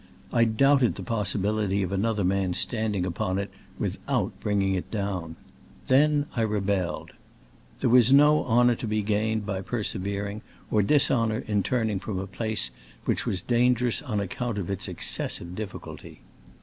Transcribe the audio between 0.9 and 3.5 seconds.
the possibility of another man standing upon